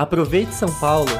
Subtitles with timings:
[0.00, 1.12] Aproveite São Paulo!